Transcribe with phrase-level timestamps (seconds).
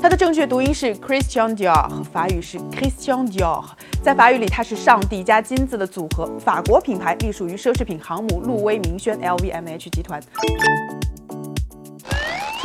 [0.00, 3.64] 它的正确读音是 Christian Dior，法语是 Christian Dior。
[4.02, 10.22] 在法语里，它是上帝加金子的组合，法国品牌，隶属于奢侈品航母路威明轩 （LVMH） 集团。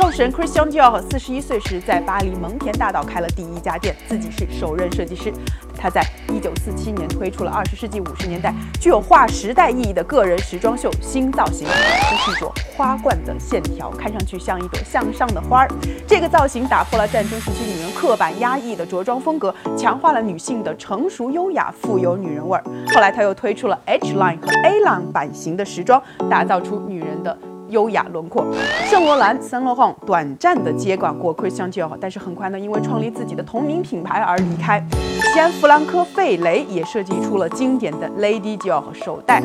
[0.00, 5.30] 创始人 Christian Dior 四十一岁时，在巴黎蒙田大道开了第一家店，自己是首任设计师。
[5.76, 15.68] 他在一九四七年推出了二十世纪五十年代具有划时代意义的个人时装秀新造型，这是一朵花冠的线条，看上去像一朵向上的花儿。
[16.06, 22.64] 这个造型打破了战争时期女人刻板压抑的着装风格，强化了女性的成熟优雅、富有女人味儿。
[22.94, 27.36] 后来他又推出了 H line 和 A line 版型的时装，打造出女人的。
[27.70, 28.44] 优雅轮廓，
[28.86, 34.84] 圣罗兰、三罗汉短暂的接管过 Christian Dior，但是很快呢，因为创立自己的同名品牌而离开。
[35.32, 39.42] 西安弗兰科·费雷也设计出了经典的 Lady Dior 手袋。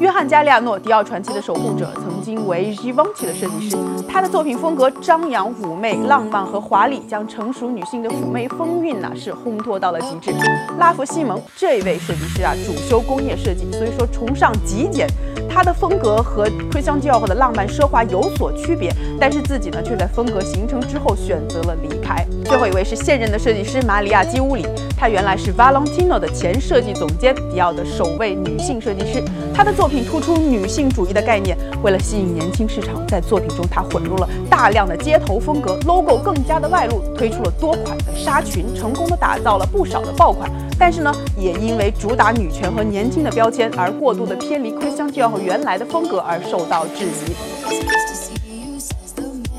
[0.00, 3.76] 约翰·加利亚诺，迪奥传奇的守护者，曾经为 Givenchy 的设计师。
[4.08, 10.32] 他的作品风格张扬妩媚、浪漫和华丽，将成熟女性的妩媚风韵呢是烘托到了极致。
[10.78, 15.06] 拉弗西蒙这位设计师啊，主修工业设计，所以说崇尚极简。
[15.48, 22.24] 他的风格和 Christian Dior 的浪漫奢华有所区别，但是自己呢却在风格形成之后选择了离开。
[22.44, 29.22] 最后一位是现任的设计师玛里亚基乌里，她原来是 Valentino 的前设计总监，迪奥的首位女性设计师。
[29.54, 40.50] 她的作品突出女性主义的概念，为了吸引年轻市场，在作品中她混入了大量的街头风格，logo 更加的外露，推出了多款的纱裙，成功的打造了不少的爆款。
[40.78, 47.34] 但是呢，也因为主打女权和年轻的标签，而过度的偏离 Christian Dior 原来的风格而受到质疑。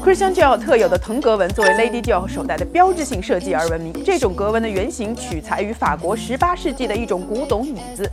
[0.01, 3.93] Christian Dior 特有的藤格纹作为 Lady Dior 手袋的标志性设计而闻名。
[4.05, 8.09] 这种格纹的原型取材于法国18世纪的一种古董椅子。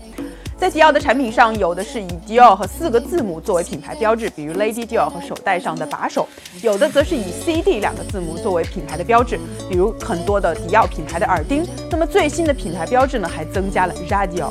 [0.59, 6.27] 在迪奥的产品上，有的是以迪奥和四个字母作为品牌标志，比如 Lady Dior 和手袋上的把手；
[6.63, 11.63] 有的则是以 CD 两个字母作为品牌的标志，比如很多的迪奥品牌的耳钉。
[11.91, 14.51] 那么最新的品牌标志呢，还增加了 Radio。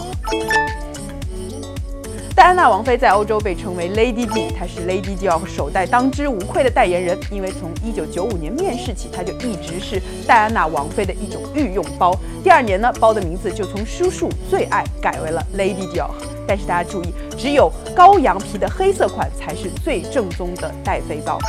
[2.35, 12.13] 戴安娜王妃在欧洲被称为 Lady D，她是 Lady Dior 首代当之无愧的代言人，因为从1995年面世起，她就一直是戴安娜王妃的一种御用包。
[12.43, 16.09] 第二年呢，包的名字就从叔叔最爱改为了 Lady Dior。
[16.45, 21.39] 但是大家注意，只有羔羊皮的黑色款才是最正宗的戴妃包。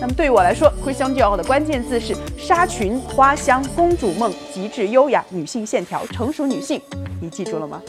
[0.00, 6.80] 那么对于我来说，Christian Dior 的关键字是纱裙、花香、公主梦、极致优雅、女性线条、成熟女性，
[7.20, 7.82] 你记住了吗？